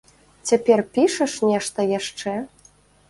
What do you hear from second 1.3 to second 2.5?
нешта яшчэ?